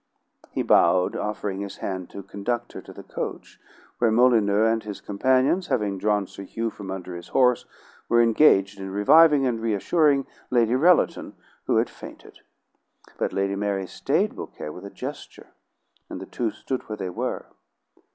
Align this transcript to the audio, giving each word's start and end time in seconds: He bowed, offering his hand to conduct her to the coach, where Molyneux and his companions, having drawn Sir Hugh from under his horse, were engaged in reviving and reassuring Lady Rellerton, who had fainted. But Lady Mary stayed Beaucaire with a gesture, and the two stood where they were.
He 0.49 0.63
bowed, 0.63 1.15
offering 1.15 1.59
his 1.59 1.77
hand 1.77 2.09
to 2.09 2.23
conduct 2.23 2.73
her 2.73 2.81
to 2.81 2.91
the 2.91 3.03
coach, 3.03 3.59
where 3.99 4.09
Molyneux 4.09 4.65
and 4.65 4.81
his 4.81 4.99
companions, 4.99 5.67
having 5.67 5.99
drawn 5.99 6.25
Sir 6.25 6.41
Hugh 6.41 6.71
from 6.71 6.89
under 6.89 7.15
his 7.15 7.27
horse, 7.27 7.67
were 8.09 8.19
engaged 8.19 8.79
in 8.79 8.89
reviving 8.89 9.45
and 9.45 9.59
reassuring 9.61 10.25
Lady 10.49 10.73
Rellerton, 10.73 11.33
who 11.65 11.77
had 11.77 11.87
fainted. 11.87 12.39
But 13.19 13.31
Lady 13.31 13.55
Mary 13.55 13.85
stayed 13.85 14.35
Beaucaire 14.35 14.71
with 14.73 14.85
a 14.85 14.89
gesture, 14.89 15.51
and 16.09 16.19
the 16.19 16.25
two 16.25 16.49
stood 16.49 16.89
where 16.89 16.97
they 16.97 17.11
were. 17.11 17.45